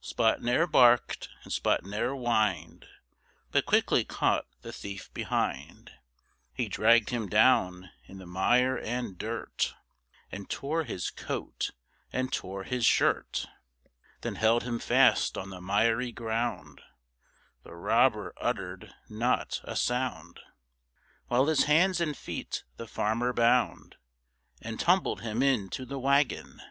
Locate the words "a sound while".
19.64-21.44